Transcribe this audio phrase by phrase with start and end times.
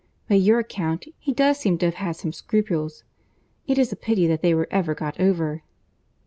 [0.27, 3.03] By your account, he does seem to have had some scruples.
[3.67, 5.61] It is a pity that they were ever got over."